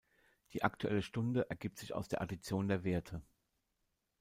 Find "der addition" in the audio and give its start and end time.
2.07-2.67